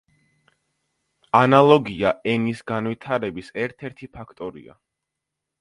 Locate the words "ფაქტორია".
4.19-4.79